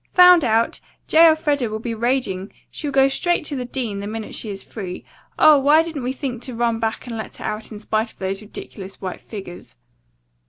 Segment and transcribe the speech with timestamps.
[0.15, 0.79] "Found out!
[1.07, 1.27] J.
[1.27, 2.51] Elfreda will be raging.
[2.71, 5.05] She'll go straight to the dean, the minute she is free.
[5.37, 8.17] Oh, why didn't we think to run back and let her out in spite of
[8.17, 9.75] those ridiculous white figures?"